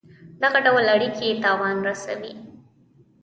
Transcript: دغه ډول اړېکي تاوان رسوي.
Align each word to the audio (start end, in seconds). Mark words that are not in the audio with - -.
دغه 0.41 0.59
ډول 0.65 0.85
اړېکي 0.95 1.29
تاوان 1.43 1.77
رسوي. 1.87 2.33